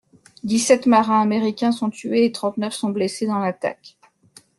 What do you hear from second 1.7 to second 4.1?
sont tués et trente-neuf sont blessés dans l'attaque.